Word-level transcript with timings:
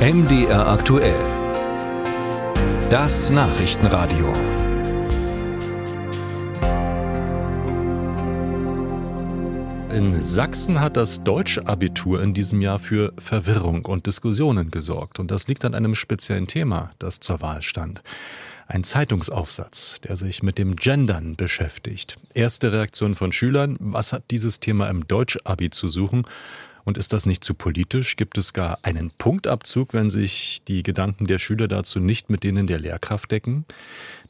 MDR 0.00 0.66
aktuell. 0.66 1.20
Das 2.88 3.28
Nachrichtenradio. 3.28 4.32
In 9.94 10.24
Sachsen 10.24 10.80
hat 10.80 10.96
das 10.96 11.22
Deutschabitur 11.22 12.22
in 12.22 12.32
diesem 12.32 12.62
Jahr 12.62 12.78
für 12.78 13.12
Verwirrung 13.18 13.84
und 13.84 14.06
Diskussionen 14.06 14.70
gesorgt. 14.70 15.18
Und 15.18 15.30
das 15.30 15.48
liegt 15.48 15.66
an 15.66 15.74
einem 15.74 15.94
speziellen 15.94 16.46
Thema, 16.46 16.92
das 16.98 17.20
zur 17.20 17.42
Wahl 17.42 17.60
stand. 17.60 18.02
Ein 18.68 18.84
Zeitungsaufsatz, 18.84 20.00
der 20.00 20.16
sich 20.16 20.42
mit 20.42 20.56
dem 20.56 20.76
Gendern 20.76 21.36
beschäftigt. 21.36 22.16
Erste 22.32 22.72
Reaktion 22.72 23.16
von 23.16 23.32
Schülern, 23.32 23.76
was 23.80 24.14
hat 24.14 24.30
dieses 24.30 24.60
Thema 24.60 24.88
im 24.88 25.06
Deutschabi 25.06 25.68
zu 25.68 25.90
suchen? 25.90 26.24
Und 26.90 26.98
ist 26.98 27.12
das 27.12 27.24
nicht 27.24 27.44
zu 27.44 27.54
politisch? 27.54 28.16
Gibt 28.16 28.36
es 28.36 28.52
gar 28.52 28.80
einen 28.82 29.12
Punktabzug, 29.12 29.94
wenn 29.94 30.10
sich 30.10 30.60
die 30.66 30.82
Gedanken 30.82 31.24
der 31.28 31.38
Schüler 31.38 31.68
dazu 31.68 32.00
nicht 32.00 32.30
mit 32.30 32.42
denen 32.42 32.66
der 32.66 32.80
Lehrkraft 32.80 33.30
decken? 33.30 33.64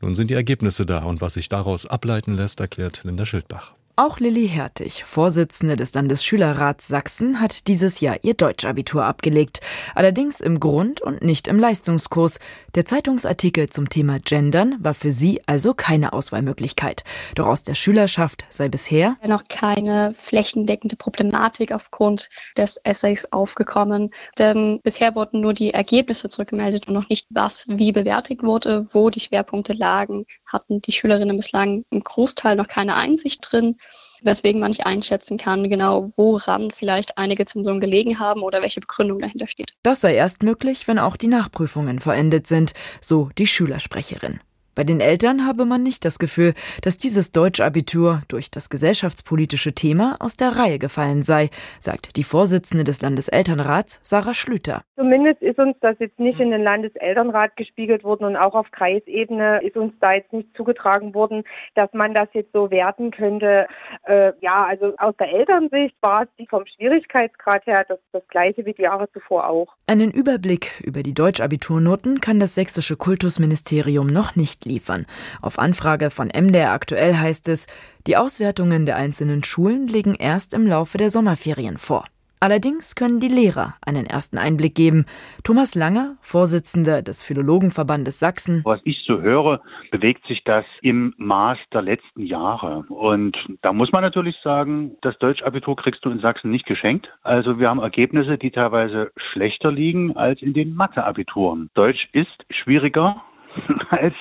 Nun 0.00 0.16
sind 0.16 0.28
die 0.28 0.34
Ergebnisse 0.34 0.84
da 0.84 1.04
und 1.04 1.20
was 1.20 1.34
sich 1.34 1.48
daraus 1.48 1.86
ableiten 1.86 2.34
lässt, 2.34 2.58
erklärt 2.58 3.02
Linda 3.04 3.26
Schildbach. 3.26 3.77
Auch 4.00 4.20
Lilly 4.20 4.46
Hertig, 4.46 5.02
Vorsitzende 5.02 5.74
des 5.74 5.92
Landesschülerrats 5.92 6.86
Sachsen, 6.86 7.40
hat 7.40 7.66
dieses 7.66 7.98
Jahr 7.98 8.18
ihr 8.22 8.34
Deutschabitur 8.34 9.04
abgelegt. 9.04 9.60
Allerdings 9.96 10.40
im 10.40 10.60
Grund- 10.60 11.00
und 11.00 11.24
nicht 11.24 11.48
im 11.48 11.58
Leistungskurs. 11.58 12.38
Der 12.76 12.86
Zeitungsartikel 12.86 13.70
zum 13.70 13.88
Thema 13.88 14.20
Gendern 14.20 14.76
war 14.78 14.94
für 14.94 15.10
sie 15.10 15.40
also 15.46 15.74
keine 15.74 16.12
Auswahlmöglichkeit. 16.12 17.02
Doch 17.34 17.48
aus 17.48 17.64
der 17.64 17.74
Schülerschaft 17.74 18.44
sei 18.50 18.68
bisher 18.68 19.16
noch 19.26 19.48
keine 19.48 20.14
flächendeckende 20.16 20.94
Problematik 20.94 21.72
aufgrund 21.72 22.28
des 22.56 22.76
Essays 22.84 23.32
aufgekommen. 23.32 24.10
Denn 24.38 24.78
bisher 24.84 25.16
wurden 25.16 25.40
nur 25.40 25.54
die 25.54 25.74
Ergebnisse 25.74 26.28
zurückgemeldet 26.28 26.86
und 26.86 26.94
noch 26.94 27.08
nicht, 27.08 27.26
was 27.30 27.64
wie 27.66 27.90
bewertet 27.90 28.44
wurde, 28.44 28.86
wo 28.92 29.10
die 29.10 29.18
Schwerpunkte 29.18 29.72
lagen, 29.72 30.24
hatten 30.46 30.80
die 30.82 30.92
Schülerinnen 30.92 31.36
bislang 31.36 31.84
im 31.90 32.04
Großteil 32.04 32.54
noch 32.54 32.68
keine 32.68 32.94
Einsicht 32.94 33.40
drin 33.42 33.74
weswegen 34.22 34.60
man 34.60 34.70
nicht 34.70 34.86
einschätzen 34.86 35.38
kann, 35.38 35.68
genau 35.68 36.12
woran 36.16 36.70
vielleicht 36.70 37.18
einige 37.18 37.44
Zensuren 37.46 37.80
gelegen 37.80 38.18
haben 38.18 38.42
oder 38.42 38.62
welche 38.62 38.80
Begründung 38.80 39.20
dahinter 39.20 39.48
steht. 39.48 39.74
Das 39.82 40.00
sei 40.00 40.14
erst 40.14 40.42
möglich, 40.42 40.88
wenn 40.88 40.98
auch 40.98 41.16
die 41.16 41.28
Nachprüfungen 41.28 42.00
vollendet 42.00 42.46
sind, 42.46 42.74
so 43.00 43.30
die 43.38 43.46
Schülersprecherin. 43.46 44.40
Bei 44.78 44.84
den 44.84 45.00
Eltern 45.00 45.44
habe 45.44 45.64
man 45.64 45.82
nicht 45.82 46.04
das 46.04 46.20
Gefühl, 46.20 46.54
dass 46.82 46.96
dieses 46.96 47.32
Deutschabitur 47.32 48.22
durch 48.28 48.48
das 48.48 48.70
gesellschaftspolitische 48.70 49.72
Thema 49.72 50.14
aus 50.20 50.36
der 50.36 50.50
Reihe 50.50 50.78
gefallen 50.78 51.24
sei, 51.24 51.50
sagt 51.80 52.14
die 52.14 52.22
Vorsitzende 52.22 52.84
des 52.84 53.02
Landeselternrats, 53.02 53.98
Sarah 54.04 54.34
Schlüter. 54.34 54.82
Zumindest 54.96 55.42
ist 55.42 55.58
uns 55.58 55.74
das 55.80 55.96
jetzt 55.98 56.20
nicht 56.20 56.38
in 56.38 56.52
den 56.52 56.62
Landeselternrat 56.62 57.56
gespiegelt 57.56 58.04
worden 58.04 58.24
und 58.24 58.36
auch 58.36 58.54
auf 58.54 58.70
Kreisebene 58.70 59.60
ist 59.64 59.76
uns 59.76 59.94
da 59.98 60.12
jetzt 60.12 60.32
nicht 60.32 60.56
zugetragen 60.56 61.12
worden, 61.12 61.42
dass 61.74 61.92
man 61.92 62.14
das 62.14 62.28
jetzt 62.32 62.52
so 62.52 62.70
werten 62.70 63.10
könnte. 63.10 63.66
Äh, 64.04 64.30
ja, 64.40 64.64
also 64.64 64.94
aus 64.98 65.16
der 65.18 65.32
Elternsicht 65.32 65.96
war 66.02 66.22
es 66.22 66.28
die 66.38 66.46
vom 66.46 66.64
Schwierigkeitsgrad 66.66 67.66
her 67.66 67.84
das, 67.88 67.98
das 68.12 68.22
gleiche 68.28 68.64
wie 68.64 68.74
die 68.74 68.82
Jahre 68.82 69.10
zuvor 69.10 69.48
auch. 69.48 69.74
Einen 69.88 70.12
Überblick 70.12 70.80
über 70.84 71.02
die 71.02 71.14
Deutschabiturnoten 71.14 72.20
kann 72.20 72.38
das 72.38 72.54
sächsische 72.54 72.96
Kultusministerium 72.96 74.06
noch 74.06 74.36
nicht 74.36 74.67
liefern. 74.68 75.06
Auf 75.42 75.58
Anfrage 75.58 76.10
von 76.10 76.28
MDR 76.28 76.72
aktuell 76.72 77.16
heißt 77.16 77.48
es, 77.48 77.66
die 78.06 78.16
Auswertungen 78.16 78.86
der 78.86 78.96
einzelnen 78.96 79.42
Schulen 79.42 79.88
liegen 79.88 80.14
erst 80.14 80.54
im 80.54 80.66
Laufe 80.66 80.98
der 80.98 81.10
Sommerferien 81.10 81.78
vor. 81.78 82.04
Allerdings 82.40 82.94
können 82.94 83.18
die 83.18 83.28
Lehrer 83.28 83.74
einen 83.84 84.06
ersten 84.06 84.38
Einblick 84.38 84.76
geben. 84.76 85.06
Thomas 85.42 85.74
Langer, 85.74 86.16
Vorsitzender 86.20 87.02
des 87.02 87.24
Philologenverbandes 87.24 88.20
Sachsen. 88.20 88.60
Was 88.64 88.80
ich 88.84 89.02
so 89.06 89.20
höre, 89.20 89.60
bewegt 89.90 90.24
sich 90.28 90.44
das 90.44 90.64
im 90.80 91.14
Maß 91.16 91.58
der 91.72 91.82
letzten 91.82 92.24
Jahre. 92.24 92.84
Und 92.90 93.36
da 93.62 93.72
muss 93.72 93.90
man 93.90 94.02
natürlich 94.02 94.36
sagen, 94.44 94.96
das 95.02 95.18
Deutschabitur 95.18 95.74
kriegst 95.74 96.04
du 96.04 96.10
in 96.10 96.20
Sachsen 96.20 96.52
nicht 96.52 96.66
geschenkt. 96.66 97.08
Also 97.22 97.58
wir 97.58 97.68
haben 97.68 97.80
Ergebnisse, 97.80 98.38
die 98.38 98.52
teilweise 98.52 99.10
schlechter 99.32 99.72
liegen 99.72 100.16
als 100.16 100.40
in 100.40 100.54
den 100.54 100.74
Matheabituren. 100.74 101.70
Deutsch 101.74 102.08
ist 102.12 102.46
schwieriger 102.50 103.20
als 103.90 104.14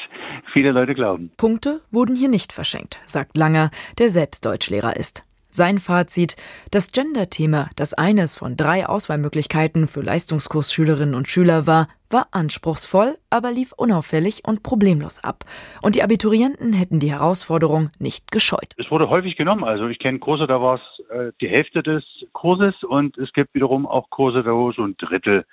viele 0.53 0.71
Leute 0.71 0.95
glauben. 0.95 1.31
Punkte 1.37 1.81
wurden 1.91 2.15
hier 2.15 2.29
nicht 2.29 2.53
verschenkt, 2.53 2.99
sagt 3.05 3.37
Langer, 3.37 3.71
der 3.97 4.09
selbst 4.09 4.45
Deutschlehrer 4.45 4.95
ist. 4.95 5.23
Sein 5.49 5.79
Fazit, 5.79 6.35
das 6.71 6.91
Gender-Thema, 6.91 7.69
das 7.75 7.93
eines 7.93 8.35
von 8.35 8.57
drei 8.57 8.85
Auswahlmöglichkeiten 8.85 9.87
für 9.87 10.01
Leistungskursschülerinnen 10.01 11.15
und 11.15 11.27
Schüler 11.27 11.65
war, 11.65 11.87
war 12.09 12.27
anspruchsvoll, 12.31 13.17
aber 13.29 13.51
lief 13.51 13.71
unauffällig 13.71 14.43
und 14.45 14.61
problemlos 14.61 15.23
ab. 15.23 15.45
Und 15.81 15.95
die 15.95 16.03
Abiturienten 16.03 16.73
hätten 16.73 16.99
die 16.99 17.11
Herausforderung 17.11 17.89
nicht 17.97 18.31
gescheut. 18.31 18.73
Es 18.77 18.91
wurde 18.91 19.09
häufig 19.09 19.35
genommen. 19.35 19.63
Also 19.63 19.87
ich 19.87 19.99
kenne 19.99 20.19
Kurse, 20.19 20.47
da 20.47 20.61
war 20.61 20.75
es 20.75 21.09
äh, 21.09 21.31
die 21.41 21.49
Hälfte 21.49 21.81
des 21.81 22.03
Kurses 22.33 22.75
und 22.83 23.17
es 23.17 23.33
gibt 23.33 23.53
wiederum 23.55 23.87
auch 23.87 24.09
Kurse, 24.09 24.43
da 24.43 24.51
wo 24.51 24.71
so 24.71 24.83
ein 24.83 24.95
Drittel 24.97 25.45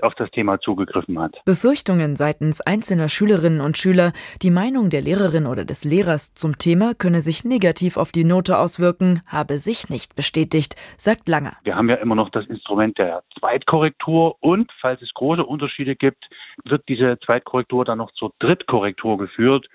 auf 0.00 0.14
das 0.14 0.30
Thema 0.30 0.58
zugegriffen 0.60 1.18
hat. 1.18 1.36
Befürchtungen 1.44 2.16
seitens 2.16 2.60
einzelner 2.60 3.08
Schülerinnen 3.08 3.60
und 3.60 3.76
Schüler, 3.76 4.12
die 4.40 4.50
Meinung 4.50 4.90
der 4.90 5.02
Lehrerin 5.02 5.46
oder 5.46 5.64
des 5.64 5.84
Lehrers 5.84 6.34
zum 6.34 6.58
Thema 6.58 6.94
könne 6.94 7.20
sich 7.20 7.44
negativ 7.44 7.96
auf 7.96 8.12
die 8.12 8.24
Note 8.24 8.58
auswirken, 8.58 9.20
habe 9.26 9.58
sich 9.58 9.90
nicht 9.90 10.16
bestätigt, 10.16 10.76
sagt 10.96 11.28
Langer. 11.28 11.56
Wir 11.64 11.76
haben 11.76 11.88
ja 11.88 11.96
immer 11.96 12.14
noch 12.14 12.30
das 12.30 12.46
Instrument 12.46 12.98
der 12.98 13.22
Zweitkorrektur 13.38 14.36
und 14.40 14.70
falls 14.80 15.02
es 15.02 15.12
große 15.14 15.44
Unterschiede 15.44 15.96
gibt, 15.96 16.24
wird 16.64 16.82
diese 16.88 17.18
Zweitkorrektur 17.24 17.84
dann 17.84 17.98
noch 17.98 18.12
zur 18.12 18.32
Drittkorrektur 18.38 19.18
geführt 19.18 19.66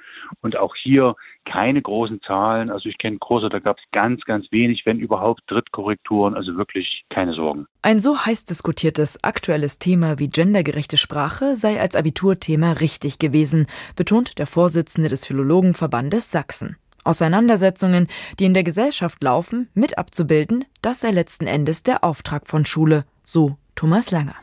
und 0.41 0.57
auch 0.57 0.75
hier 0.75 1.15
keine 1.51 1.81
großen 1.81 2.21
Zahlen. 2.21 2.69
Also 2.69 2.89
ich 2.89 2.97
kenne 2.97 3.17
Kurse, 3.17 3.49
da 3.49 3.59
gab 3.59 3.77
es 3.77 3.83
ganz, 3.91 4.21
ganz 4.25 4.45
wenig, 4.51 4.85
wenn 4.85 4.99
überhaupt 4.99 5.41
Drittkorrekturen, 5.47 6.35
also 6.35 6.55
wirklich 6.57 7.03
keine 7.09 7.33
Sorgen. 7.33 7.67
Ein 7.81 7.99
so 8.01 8.17
heiß 8.17 8.45
diskutiertes 8.45 9.23
aktuelles 9.23 9.79
Thema 9.79 10.19
wie 10.19 10.29
gendergerechte 10.29 10.97
Sprache 10.97 11.55
sei 11.55 11.79
als 11.79 11.95
Abiturthema 11.95 12.73
richtig 12.73 13.19
gewesen, 13.19 13.67
betont 13.95 14.37
der 14.39 14.47
Vorsitzende 14.47 15.09
des 15.09 15.25
Philologenverbandes 15.25 16.31
Sachsen. 16.31 16.77
Auseinandersetzungen, 17.03 18.07
die 18.39 18.45
in 18.45 18.53
der 18.53 18.63
Gesellschaft 18.63 19.23
laufen, 19.23 19.69
mit 19.73 19.97
abzubilden, 19.97 20.65
das 20.81 20.99
sei 20.99 21.11
letzten 21.11 21.47
Endes 21.47 21.83
der 21.83 22.03
Auftrag 22.03 22.47
von 22.47 22.65
Schule, 22.65 23.05
so 23.23 23.57
Thomas 23.75 24.11
Langer. 24.11 24.35